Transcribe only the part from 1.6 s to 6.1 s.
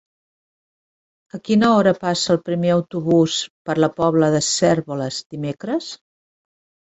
hora passa el primer autobús per la Pobla de Cérvoles dimecres?